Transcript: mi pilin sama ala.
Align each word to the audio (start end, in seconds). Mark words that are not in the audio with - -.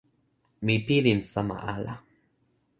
mi 0.65 0.75
pilin 0.87 1.21
sama 1.33 1.55
ala. 1.75 1.93